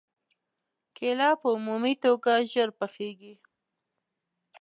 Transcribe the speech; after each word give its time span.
کېله 0.95 1.29
په 1.41 1.47
عمومي 1.55 1.93
توګه 2.03 2.33
ژر 2.51 2.69
پخېږي. 2.79 3.33